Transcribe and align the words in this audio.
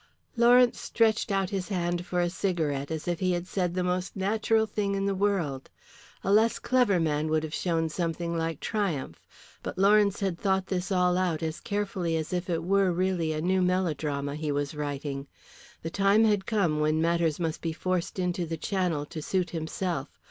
Lawrence 0.35 0.79
stretched 0.79 1.31
out 1.31 1.51
his 1.51 1.69
hand 1.69 2.07
for 2.07 2.21
a 2.21 2.27
cigarette 2.27 2.89
as 2.89 3.07
if 3.07 3.19
he 3.19 3.33
had 3.33 3.45
said 3.45 3.75
the 3.75 3.83
most 3.83 4.15
natural 4.15 4.65
thing 4.65 4.95
in 4.95 5.05
the 5.05 5.13
world. 5.13 5.69
A 6.23 6.33
less 6.33 6.57
clever 6.57 6.99
man 6.99 7.27
would 7.29 7.43
have 7.43 7.53
shown 7.53 7.87
something 7.87 8.35
like 8.35 8.59
triumph. 8.59 9.21
But 9.61 9.77
Lawrence 9.77 10.19
had 10.19 10.39
thought 10.39 10.65
this 10.65 10.91
all 10.91 11.19
out 11.19 11.43
as 11.43 11.59
carefully 11.59 12.17
as 12.17 12.33
if 12.33 12.49
it 12.49 12.63
were 12.63 12.91
really 12.91 13.31
a 13.31 13.41
new 13.41 13.61
melodrama 13.61 14.33
he 14.35 14.51
was 14.51 14.73
writing. 14.73 15.27
The 15.83 15.91
time 15.91 16.23
had 16.23 16.47
come 16.47 16.79
when 16.79 16.99
matters 16.99 17.39
must 17.39 17.61
be 17.61 17.71
forced 17.71 18.17
into 18.17 18.47
the 18.47 18.57
channel 18.57 19.05
to 19.05 19.21
suit 19.21 19.51
himself. 19.51 20.09